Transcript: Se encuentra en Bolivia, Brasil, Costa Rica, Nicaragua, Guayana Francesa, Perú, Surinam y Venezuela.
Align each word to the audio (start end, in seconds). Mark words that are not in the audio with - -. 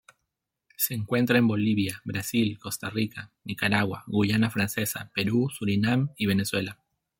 Se 0.77 0.95
encuentra 0.95 1.37
en 1.37 1.47
Bolivia, 1.47 2.01
Brasil, 2.05 2.57
Costa 2.57 2.89
Rica, 2.89 3.31
Nicaragua, 3.43 4.03
Guayana 4.07 4.49
Francesa, 4.49 5.11
Perú, 5.13 5.49
Surinam 5.53 6.09
y 6.17 6.25
Venezuela. 6.25 6.79